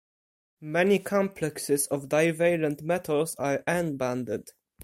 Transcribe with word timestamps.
Many 0.63 0.97
complexes 0.97 1.85
of 1.85 2.07
divalent 2.09 2.81
metals 2.81 3.35
are 3.35 3.63
"N"-bonded. 3.67 4.47